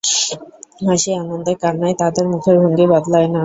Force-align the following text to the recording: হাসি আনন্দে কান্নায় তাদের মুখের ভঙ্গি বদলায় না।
হাসি 0.81 1.11
আনন্দে 1.21 1.53
কান্নায় 1.61 1.95
তাদের 2.01 2.25
মুখের 2.31 2.55
ভঙ্গি 2.61 2.85
বদলায় 2.93 3.27
না। 3.27 3.39